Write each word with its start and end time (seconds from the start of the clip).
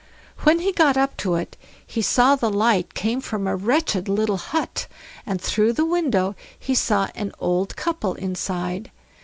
When 0.39 0.57
he 0.61 0.71
got 0.71 0.97
up 0.97 1.15
to 1.17 1.35
it, 1.35 1.55
he 1.85 2.01
saw 2.01 2.35
the 2.35 2.49
light 2.49 2.95
came 2.95 3.21
from 3.21 3.45
a 3.45 3.55
wretched 3.55 4.09
little 4.09 4.37
hut, 4.37 4.87
and 5.27 5.39
through 5.39 5.73
the 5.73 5.85
window 5.85 6.33
he 6.57 6.73
saw 6.73 7.09
an 7.13 7.31
old 7.37 7.37
old 7.59 7.75
couple 7.75 8.15
inside. 8.15 8.89